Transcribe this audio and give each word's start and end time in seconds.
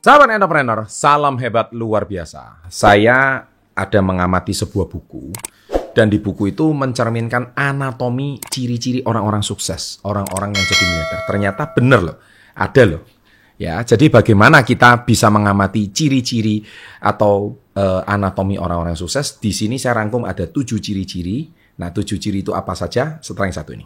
Sahabat 0.00 0.32
entrepreneur, 0.32 0.88
salam 0.88 1.36
hebat 1.36 1.76
luar 1.76 2.08
biasa. 2.08 2.64
Saya 2.72 3.44
ada 3.76 4.00
mengamati 4.00 4.56
sebuah 4.56 4.88
buku 4.88 5.28
dan 5.92 6.08
di 6.08 6.16
buku 6.16 6.56
itu 6.56 6.72
mencerminkan 6.72 7.52
anatomi 7.52 8.40
ciri-ciri 8.48 9.04
orang-orang 9.04 9.44
sukses, 9.44 10.00
orang-orang 10.08 10.56
yang 10.56 10.64
jadi 10.64 10.84
miliarder. 10.88 11.20
Ternyata 11.28 11.62
benar 11.76 12.00
loh, 12.00 12.16
ada 12.56 12.82
loh. 12.88 13.04
Ya, 13.60 13.76
jadi 13.84 14.08
bagaimana 14.08 14.64
kita 14.64 15.04
bisa 15.04 15.28
mengamati 15.28 15.92
ciri-ciri 15.92 16.64
atau 17.04 17.60
uh, 17.76 18.00
anatomi 18.08 18.56
orang-orang 18.56 18.96
sukses? 18.96 19.36
Di 19.36 19.52
sini 19.52 19.76
saya 19.76 20.00
rangkum 20.00 20.24
ada 20.24 20.48
tujuh 20.48 20.80
ciri-ciri. 20.80 21.52
Nah, 21.76 21.92
tujuh 21.92 22.16
ciri 22.16 22.40
itu 22.40 22.56
apa 22.56 22.72
saja? 22.72 23.20
Setelah 23.20 23.52
yang 23.52 23.56
satu 23.60 23.76
ini. 23.76 23.84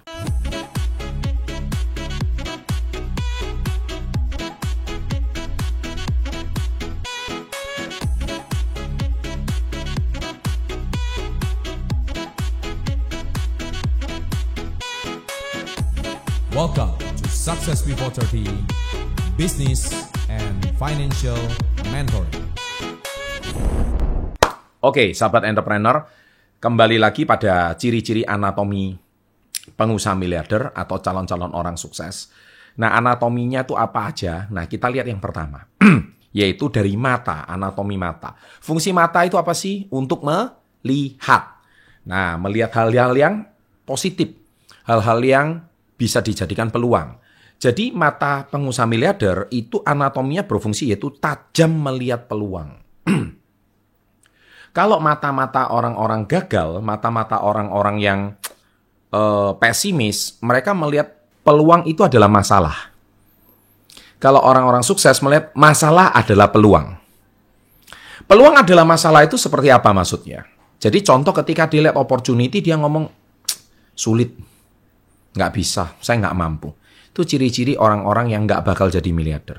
Welcome 16.64 16.96
to 17.20 17.28
Success 17.28 17.84
Before 17.84 18.08
30 18.08 18.48
Business 19.36 20.08
and 20.32 20.64
Financial 20.80 21.36
Mentoring. 21.92 22.40
Oke, 24.80 25.12
sahabat 25.12 25.44
entrepreneur, 25.44 26.08
kembali 26.56 26.96
lagi 26.96 27.28
pada 27.28 27.76
ciri-ciri 27.76 28.24
anatomi 28.24 28.96
pengusaha 29.76 30.16
miliarder 30.16 30.72
atau 30.72 31.04
calon-calon 31.04 31.52
orang 31.52 31.76
sukses. 31.76 32.32
Nah, 32.80 32.96
anatominya 32.96 33.60
itu 33.60 33.76
apa 33.76 34.08
aja? 34.08 34.48
Nah, 34.48 34.64
kita 34.64 34.88
lihat 34.88 35.04
yang 35.04 35.20
pertama, 35.20 35.68
yaitu 36.32 36.72
dari 36.72 36.96
mata, 36.96 37.44
anatomi 37.44 38.00
mata. 38.00 38.40
Fungsi 38.64 38.88
mata 38.96 39.20
itu 39.20 39.36
apa 39.36 39.52
sih? 39.52 39.84
Untuk 39.92 40.24
melihat. 40.24 41.60
Nah, 42.08 42.40
melihat 42.40 42.72
hal-hal 42.72 43.12
yang 43.12 43.44
positif, 43.84 44.32
hal-hal 44.88 45.20
yang 45.20 45.73
bisa 45.94 46.20
dijadikan 46.20 46.70
peluang. 46.70 47.18
Jadi 47.58 47.94
mata 47.94 48.44
pengusaha 48.44 48.84
miliarder 48.84 49.48
itu 49.54 49.80
anatominya 49.86 50.44
berfungsi 50.44 50.90
yaitu 50.92 51.14
tajam 51.16 51.72
melihat 51.72 52.26
peluang. 52.28 52.76
Kalau 54.76 54.98
mata-mata 54.98 55.70
orang-orang 55.70 56.26
gagal, 56.26 56.82
mata-mata 56.82 57.46
orang-orang 57.46 57.96
yang 58.02 58.20
uh, 59.14 59.54
pesimis, 59.54 60.36
mereka 60.42 60.74
melihat 60.74 61.14
peluang 61.46 61.86
itu 61.86 62.02
adalah 62.02 62.26
masalah. 62.26 62.90
Kalau 64.18 64.42
orang-orang 64.42 64.82
sukses 64.82 65.14
melihat 65.22 65.54
masalah 65.54 66.10
adalah 66.10 66.50
peluang. 66.50 66.96
Peluang 68.24 68.56
adalah 68.56 68.82
masalah 68.88 69.22
itu 69.22 69.36
seperti 69.36 69.68
apa 69.68 69.92
maksudnya? 69.92 70.48
Jadi 70.80 71.04
contoh 71.04 71.32
ketika 71.32 71.68
dilihat 71.68 71.94
opportunity 71.94 72.64
dia 72.64 72.74
ngomong 72.80 73.08
sulit, 73.94 74.32
nggak 75.34 75.52
bisa, 75.52 75.98
saya 75.98 76.22
nggak 76.22 76.38
mampu. 76.38 76.70
Itu 77.10 77.26
ciri-ciri 77.26 77.74
orang-orang 77.74 78.30
yang 78.30 78.46
nggak 78.46 78.62
bakal 78.62 78.90
jadi 78.90 79.10
miliarder. 79.10 79.58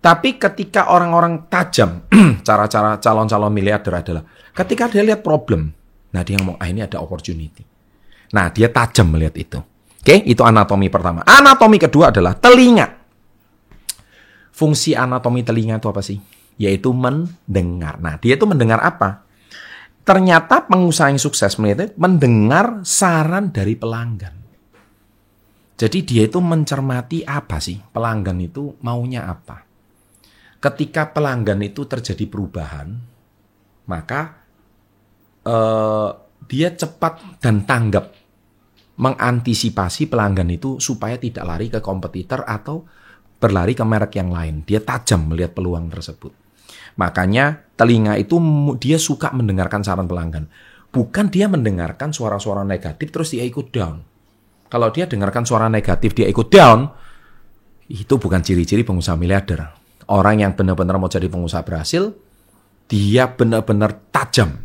Tapi 0.00 0.40
ketika 0.40 0.90
orang-orang 0.90 1.46
tajam, 1.52 2.08
cara-cara 2.46 2.96
calon-calon 2.98 3.52
miliarder 3.52 3.94
adalah 4.00 4.22
ketika 4.56 4.88
dia 4.88 5.04
lihat 5.04 5.20
problem, 5.20 5.70
nah 6.10 6.24
dia 6.24 6.40
ngomong, 6.40 6.56
ah 6.56 6.68
ini 6.68 6.80
ada 6.80 6.98
opportunity. 6.98 7.62
Nah 8.32 8.48
dia 8.50 8.72
tajam 8.72 9.12
melihat 9.12 9.36
itu. 9.36 9.58
Oke, 10.00 10.24
itu 10.24 10.40
anatomi 10.40 10.88
pertama. 10.88 11.20
Anatomi 11.28 11.76
kedua 11.76 12.08
adalah 12.08 12.32
telinga. 12.32 12.88
Fungsi 14.56 14.96
anatomi 14.96 15.44
telinga 15.44 15.76
itu 15.76 15.88
apa 15.92 16.00
sih? 16.00 16.16
Yaitu 16.56 16.96
mendengar. 16.96 18.00
Nah 18.00 18.16
dia 18.16 18.40
itu 18.40 18.48
mendengar 18.48 18.80
apa? 18.80 19.28
Ternyata 20.00 20.64
pengusaha 20.64 21.12
yang 21.12 21.20
sukses 21.20 21.60
melihat 21.60 21.92
mendengar 22.00 22.80
saran 22.88 23.52
dari 23.52 23.76
pelanggan. 23.76 24.39
Jadi 25.80 26.04
dia 26.04 26.28
itu 26.28 26.36
mencermati 26.44 27.24
apa 27.24 27.56
sih 27.56 27.80
pelanggan 27.80 28.36
itu 28.36 28.76
maunya 28.84 29.24
apa. 29.24 29.64
Ketika 30.60 31.08
pelanggan 31.16 31.64
itu 31.64 31.88
terjadi 31.88 32.28
perubahan, 32.28 33.00
maka 33.88 34.44
eh, 35.40 36.10
dia 36.44 36.68
cepat 36.76 37.40
dan 37.40 37.64
tanggap 37.64 38.12
mengantisipasi 39.00 40.12
pelanggan 40.12 40.52
itu 40.52 40.76
supaya 40.76 41.16
tidak 41.16 41.48
lari 41.48 41.72
ke 41.72 41.80
kompetitor 41.80 42.44
atau 42.44 42.84
berlari 43.40 43.72
ke 43.72 43.80
merek 43.80 44.20
yang 44.20 44.28
lain. 44.28 44.60
Dia 44.68 44.84
tajam 44.84 45.32
melihat 45.32 45.56
peluang 45.56 45.88
tersebut. 45.88 46.36
Makanya 47.00 47.72
telinga 47.80 48.20
itu 48.20 48.36
dia 48.76 49.00
suka 49.00 49.32
mendengarkan 49.32 49.80
saran 49.80 50.04
pelanggan. 50.04 50.52
Bukan 50.92 51.32
dia 51.32 51.48
mendengarkan 51.48 52.12
suara-suara 52.12 52.68
negatif 52.68 53.08
terus 53.08 53.32
dia 53.32 53.48
ikut 53.48 53.72
down. 53.72 54.09
Kalau 54.70 54.88
dia 54.94 55.10
dengarkan 55.10 55.42
suara 55.42 55.66
negatif, 55.66 56.14
dia 56.14 56.30
ikut 56.30 56.46
down, 56.46 56.86
itu 57.90 58.14
bukan 58.22 58.38
ciri-ciri 58.38 58.86
pengusaha 58.86 59.18
miliarder. 59.18 59.66
Orang 60.06 60.38
yang 60.38 60.54
benar-benar 60.54 60.94
mau 61.02 61.10
jadi 61.10 61.26
pengusaha 61.26 61.66
berhasil, 61.66 62.14
dia 62.86 63.26
benar-benar 63.26 63.98
tajam 64.14 64.62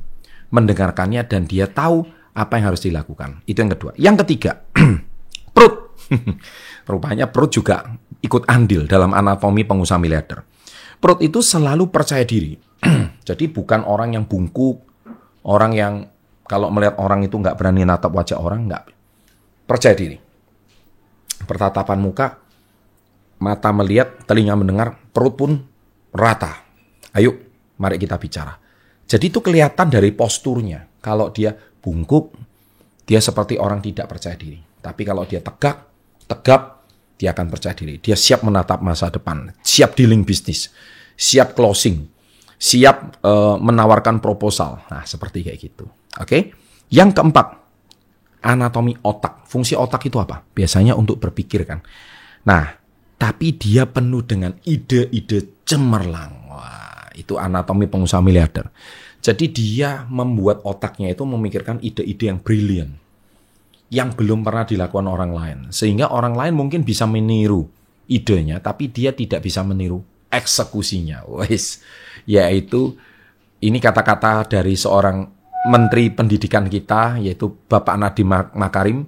mendengarkannya 0.54 1.26
dan 1.26 1.50
dia 1.50 1.66
tahu 1.66 2.06
apa 2.38 2.54
yang 2.62 2.66
harus 2.70 2.86
dilakukan. 2.86 3.42
Itu 3.50 3.66
yang 3.66 3.74
kedua. 3.74 3.92
Yang 3.98 4.16
ketiga, 4.26 4.62
perut. 5.58 5.98
Rupanya 6.90 7.26
perut 7.26 7.50
juga 7.50 7.82
ikut 8.22 8.46
andil 8.46 8.86
dalam 8.86 9.10
anatomi 9.10 9.66
pengusaha 9.66 9.98
miliarder. 9.98 10.46
Perut 11.02 11.18
itu 11.26 11.42
selalu 11.42 11.90
percaya 11.90 12.22
diri. 12.22 12.54
Jadi 13.28 13.50
bukan 13.50 13.82
orang 13.90 14.14
yang 14.14 14.30
bungkuk, 14.30 14.86
orang 15.50 15.74
yang 15.74 15.94
kalau 16.46 16.70
melihat 16.70 17.02
orang 17.02 17.26
itu 17.26 17.42
nggak 17.42 17.58
berani 17.58 17.82
natap 17.90 18.14
wajah 18.14 18.38
orang, 18.38 18.70
nggak 18.70 18.95
percaya 19.66 19.98
diri. 19.98 20.18
Pertatapan 21.46 22.00
muka, 22.00 22.40
mata 23.42 23.70
melihat, 23.76 24.24
telinga 24.26 24.56
mendengar, 24.56 24.98
perut 25.12 25.36
pun 25.36 25.52
rata. 26.16 26.64
Ayo, 27.14 27.36
mari 27.78 28.00
kita 28.00 28.16
bicara. 28.18 28.56
Jadi 29.06 29.30
itu 29.30 29.40
kelihatan 29.44 29.92
dari 29.92 30.10
posturnya. 30.16 30.88
Kalau 31.02 31.30
dia 31.30 31.54
bungkuk, 31.54 32.34
dia 33.06 33.22
seperti 33.22 33.62
orang 33.62 33.84
tidak 33.84 34.10
percaya 34.10 34.34
diri. 34.34 34.58
Tapi 34.82 35.02
kalau 35.06 35.26
dia 35.30 35.42
tegak, 35.42 35.86
tegap, 36.26 36.90
dia 37.16 37.32
akan 37.32 37.48
percaya 37.48 37.78
diri. 37.78 38.02
Dia 38.02 38.18
siap 38.18 38.42
menatap 38.42 38.82
masa 38.82 39.14
depan, 39.14 39.54
siap 39.62 39.94
dealing 39.94 40.26
bisnis, 40.26 40.74
siap 41.14 41.54
closing, 41.54 42.10
siap 42.58 43.22
uh, 43.22 43.62
menawarkan 43.62 44.20
proposal. 44.20 44.82
Nah, 44.90 45.06
seperti 45.06 45.46
kayak 45.46 45.60
gitu. 45.62 45.86
Oke. 46.18 46.26
Okay? 46.26 46.42
Yang 46.90 47.18
keempat, 47.18 47.65
anatomi 48.46 48.94
otak. 49.02 49.50
Fungsi 49.50 49.74
otak 49.74 50.06
itu 50.06 50.22
apa? 50.22 50.46
Biasanya 50.46 50.94
untuk 50.94 51.18
berpikir 51.18 51.66
kan. 51.66 51.82
Nah, 52.46 52.78
tapi 53.18 53.58
dia 53.58 53.90
penuh 53.90 54.22
dengan 54.22 54.54
ide-ide 54.62 55.66
cemerlang. 55.66 56.46
Wah, 56.54 57.10
itu 57.18 57.42
anatomi 57.42 57.90
pengusaha 57.90 58.22
miliarder. 58.22 58.70
Jadi 59.26 59.50
dia 59.50 60.06
membuat 60.06 60.62
otaknya 60.62 61.10
itu 61.10 61.26
memikirkan 61.26 61.82
ide-ide 61.82 62.30
yang 62.30 62.38
brilian. 62.38 63.02
Yang 63.90 64.22
belum 64.22 64.46
pernah 64.46 64.70
dilakukan 64.70 65.10
orang 65.10 65.32
lain. 65.34 65.60
Sehingga 65.74 66.14
orang 66.14 66.38
lain 66.38 66.54
mungkin 66.54 66.86
bisa 66.86 67.10
meniru 67.10 67.66
idenya, 68.06 68.62
tapi 68.62 68.94
dia 68.94 69.10
tidak 69.18 69.42
bisa 69.42 69.66
meniru 69.66 70.06
eksekusinya. 70.30 71.26
Wes, 71.26 71.82
yaitu 72.30 72.94
ini 73.66 73.82
kata-kata 73.82 74.46
dari 74.46 74.78
seorang 74.78 75.26
Menteri 75.66 76.14
Pendidikan 76.14 76.70
kita 76.70 77.18
yaitu 77.18 77.50
Bapak 77.66 77.98
Nadiem 77.98 78.30
Makarim 78.54 79.02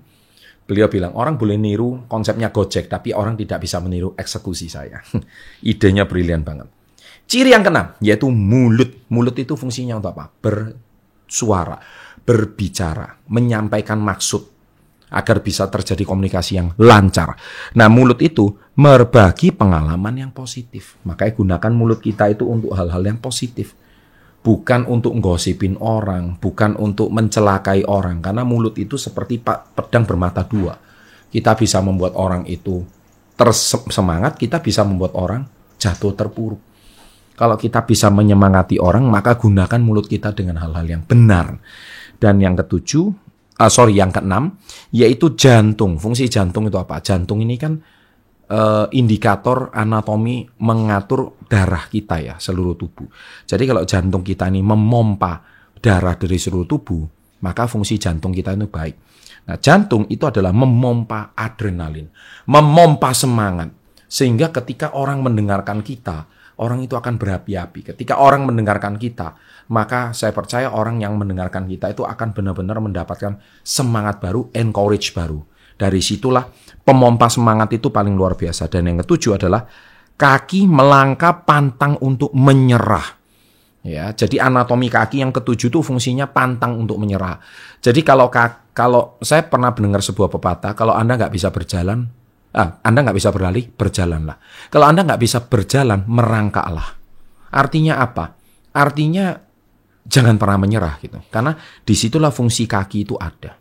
beliau 0.68 0.92
bilang 0.92 1.16
orang 1.16 1.40
boleh 1.40 1.56
niru 1.56 2.10
konsepnya 2.10 2.52
Gojek 2.52 2.90
tapi 2.92 3.16
orang 3.16 3.38
tidak 3.38 3.64
bisa 3.64 3.78
meniru 3.80 4.18
eksekusi 4.18 4.68
saya. 4.68 5.00
Idenya 5.72 6.10
brilian 6.10 6.42
banget. 6.42 6.68
Ciri 7.30 7.54
yang 7.54 7.62
keenam 7.62 7.96
yaitu 8.02 8.28
mulut. 8.28 9.08
Mulut 9.14 9.38
itu 9.38 9.54
fungsinya 9.54 10.02
untuk 10.02 10.18
apa? 10.18 10.28
Bersuara, 10.34 11.78
berbicara, 12.26 13.22
menyampaikan 13.32 14.02
maksud 14.02 14.58
agar 15.08 15.40
bisa 15.40 15.72
terjadi 15.72 16.04
komunikasi 16.04 16.60
yang 16.60 16.76
lancar. 16.76 17.40
Nah, 17.80 17.88
mulut 17.88 18.20
itu 18.20 18.60
berbagi 18.76 19.56
pengalaman 19.56 20.20
yang 20.20 20.32
positif. 20.36 21.00
Makanya 21.08 21.32
gunakan 21.32 21.72
mulut 21.72 22.04
kita 22.04 22.28
itu 22.28 22.44
untuk 22.44 22.76
hal-hal 22.76 23.00
yang 23.08 23.20
positif 23.24 23.72
bukan 24.48 24.88
untuk 24.88 25.12
gosipin 25.20 25.76
orang, 25.84 26.40
bukan 26.40 26.80
untuk 26.80 27.12
mencelakai 27.12 27.84
orang, 27.84 28.24
karena 28.24 28.48
mulut 28.48 28.80
itu 28.80 28.96
seperti 28.96 29.44
pedang 29.44 30.08
bermata 30.08 30.48
dua. 30.48 30.72
Kita 31.28 31.52
bisa 31.60 31.84
membuat 31.84 32.16
orang 32.16 32.48
itu 32.48 32.80
tersemangat, 33.36 34.40
kita 34.40 34.64
bisa 34.64 34.88
membuat 34.88 35.20
orang 35.20 35.44
jatuh 35.76 36.16
terpuruk. 36.16 36.64
Kalau 37.36 37.60
kita 37.60 37.84
bisa 37.84 38.08
menyemangati 38.08 38.80
orang, 38.80 39.04
maka 39.12 39.36
gunakan 39.36 39.84
mulut 39.84 40.08
kita 40.08 40.32
dengan 40.32 40.64
hal-hal 40.64 40.88
yang 40.88 41.04
benar. 41.04 41.60
Dan 42.16 42.40
yang 42.40 42.56
ketujuh, 42.56 43.06
uh, 43.60 43.70
sorry, 43.70 44.00
yang 44.00 44.16
keenam, 44.16 44.56
yaitu 44.96 45.36
jantung. 45.36 46.00
Fungsi 46.00 46.32
jantung 46.32 46.72
itu 46.72 46.80
apa? 46.80 47.04
Jantung 47.04 47.44
ini 47.44 47.60
kan 47.60 47.78
eh, 48.48 48.86
indikator 48.96 49.72
anatomi 49.72 50.48
mengatur 50.64 51.38
darah 51.48 51.88
kita 51.88 52.20
ya 52.20 52.36
seluruh 52.40 52.76
tubuh. 52.76 53.08
Jadi 53.48 53.64
kalau 53.64 53.84
jantung 53.88 54.24
kita 54.24 54.52
ini 54.52 54.64
memompa 54.64 55.44
darah 55.80 56.18
dari 56.18 56.36
seluruh 56.36 56.68
tubuh, 56.68 57.04
maka 57.44 57.70
fungsi 57.70 58.02
jantung 58.02 58.34
kita 58.34 58.58
itu 58.58 58.68
baik. 58.68 58.96
Nah, 59.48 59.56
jantung 59.64 60.04
itu 60.12 60.28
adalah 60.28 60.52
memompa 60.52 61.32
adrenalin, 61.32 62.12
memompa 62.52 63.16
semangat. 63.16 63.72
Sehingga 64.08 64.52
ketika 64.52 64.92
orang 64.96 65.24
mendengarkan 65.24 65.80
kita, 65.84 66.28
orang 66.60 66.84
itu 66.84 67.00
akan 67.00 67.16
berapi-api. 67.16 67.96
Ketika 67.96 68.20
orang 68.20 68.44
mendengarkan 68.44 69.00
kita, 69.00 69.40
maka 69.72 70.12
saya 70.12 70.36
percaya 70.36 70.72
orang 70.72 71.00
yang 71.00 71.16
mendengarkan 71.16 71.68
kita 71.68 71.92
itu 71.92 72.04
akan 72.04 72.36
benar-benar 72.36 72.80
mendapatkan 72.84 73.40
semangat 73.64 74.20
baru, 74.20 74.52
encourage 74.52 75.16
baru. 75.16 75.44
Dari 75.78 76.02
situlah 76.02 76.44
pemompa 76.82 77.30
semangat 77.30 77.78
itu 77.78 77.94
paling 77.94 78.18
luar 78.18 78.34
biasa. 78.34 78.66
Dan 78.68 78.90
yang 78.90 79.06
ketujuh 79.06 79.38
adalah 79.38 79.62
kaki 80.18 80.66
melangkah 80.66 81.46
pantang 81.46 82.02
untuk 82.02 82.34
menyerah. 82.34 83.16
Ya, 83.88 84.12
jadi 84.12 84.44
anatomi 84.44 84.92
kaki 84.92 85.24
yang 85.24 85.32
ketujuh 85.32 85.72
itu 85.72 85.80
fungsinya 85.80 86.28
pantang 86.28 86.76
untuk 86.76 87.00
menyerah. 87.00 87.40
Jadi 87.80 88.04
kalau 88.04 88.28
kalau 88.76 89.16
saya 89.24 89.48
pernah 89.48 89.72
mendengar 89.72 90.04
sebuah 90.04 90.28
pepatah, 90.28 90.76
kalau 90.76 90.92
Anda 90.92 91.16
nggak 91.16 91.32
bisa 91.32 91.54
berjalan, 91.56 92.04
ah, 92.52 92.84
Anda 92.84 93.08
nggak 93.08 93.16
bisa 93.16 93.32
berlari, 93.32 93.64
berjalanlah. 93.64 94.36
Kalau 94.68 94.92
Anda 94.92 95.08
nggak 95.08 95.22
bisa 95.24 95.40
berjalan, 95.48 96.04
merangkaklah. 96.04 97.00
Artinya 97.54 98.04
apa? 98.04 98.36
Artinya 98.76 99.40
jangan 100.04 100.36
pernah 100.36 100.60
menyerah 100.60 101.00
gitu. 101.00 101.24
Karena 101.32 101.56
di 101.88 101.96
situlah 101.96 102.34
fungsi 102.34 102.68
kaki 102.68 103.08
itu 103.08 103.16
ada. 103.16 103.56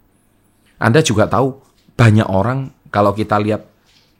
Anda 0.82 1.06
juga 1.06 1.30
tahu 1.30 1.75
banyak 1.96 2.28
orang 2.28 2.70
kalau 2.92 3.16
kita 3.16 3.40
lihat 3.40 3.62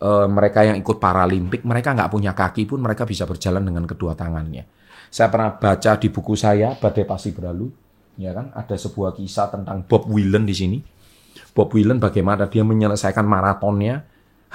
e, 0.01 0.11
mereka 0.27 0.65
yang 0.65 0.81
ikut 0.81 0.97
Paralimpik, 0.97 1.63
mereka 1.63 1.93
nggak 1.93 2.11
punya 2.11 2.33
kaki 2.33 2.65
pun 2.65 2.81
mereka 2.81 3.05
bisa 3.05 3.29
berjalan 3.29 3.63
dengan 3.63 3.85
kedua 3.85 4.17
tangannya. 4.17 4.65
Saya 5.13 5.31
pernah 5.31 5.55
baca 5.55 5.93
di 6.01 6.09
buku 6.11 6.35
saya 6.35 6.75
Badai 6.75 7.07
Pasti 7.07 7.31
Berlalu, 7.31 7.69
ya 8.19 8.35
kan? 8.35 8.51
Ada 8.57 8.75
sebuah 8.75 9.15
kisah 9.15 9.53
tentang 9.53 9.87
Bob 9.87 10.09
Willen 10.11 10.49
di 10.49 10.55
sini. 10.57 10.79
Bob 11.53 11.73
Willen 11.73 12.01
bagaimana 12.03 12.49
dia 12.51 12.65
menyelesaikan 12.67 13.23
maratonnya 13.23 14.03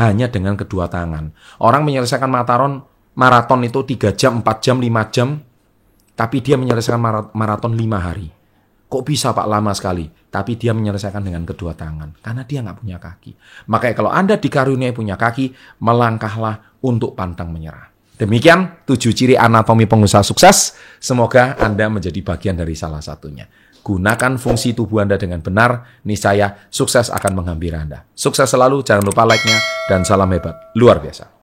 hanya 0.02 0.28
dengan 0.28 0.58
kedua 0.58 0.90
tangan. 0.90 1.32
Orang 1.62 1.86
menyelesaikan 1.88 2.28
maraton 2.28 2.84
maraton 3.16 3.62
itu 3.64 3.80
3 3.86 4.18
jam, 4.18 4.42
4 4.44 4.66
jam, 4.66 4.78
5 4.82 5.14
jam, 5.14 5.30
tapi 6.18 6.38
dia 6.44 6.58
menyelesaikan 6.60 7.32
maraton 7.32 7.74
5 7.78 7.98
hari. 7.98 8.41
Kok 8.92 9.08
bisa 9.08 9.32
Pak 9.32 9.48
lama 9.48 9.72
sekali? 9.72 10.04
Tapi 10.12 10.60
dia 10.60 10.76
menyelesaikan 10.76 11.24
dengan 11.24 11.48
kedua 11.48 11.72
tangan. 11.72 12.20
Karena 12.20 12.44
dia 12.44 12.60
nggak 12.60 12.78
punya 12.84 13.00
kaki. 13.00 13.32
Makanya 13.72 13.96
kalau 13.96 14.12
Anda 14.12 14.36
dikaruniai 14.36 14.92
punya 14.92 15.16
kaki, 15.16 15.80
melangkahlah 15.80 16.84
untuk 16.84 17.16
pantang 17.16 17.56
menyerah. 17.56 17.88
Demikian 18.20 18.84
tujuh 18.84 19.16
ciri 19.16 19.40
anatomi 19.40 19.88
pengusaha 19.88 20.22
sukses. 20.28 20.76
Semoga 21.00 21.56
Anda 21.64 21.88
menjadi 21.88 22.20
bagian 22.20 22.60
dari 22.60 22.76
salah 22.76 23.00
satunya. 23.00 23.48
Gunakan 23.82 24.38
fungsi 24.38 24.78
tubuh 24.78 25.02
Anda 25.02 25.18
dengan 25.18 25.42
benar, 25.42 26.04
niscaya 26.06 26.70
sukses 26.70 27.10
akan 27.10 27.42
menghampiri 27.42 27.80
Anda. 27.80 28.06
Sukses 28.14 28.46
selalu, 28.46 28.86
jangan 28.86 29.08
lupa 29.08 29.26
like-nya, 29.26 29.58
dan 29.88 30.06
salam 30.06 30.30
hebat. 30.36 30.54
Luar 30.78 31.02
biasa. 31.02 31.41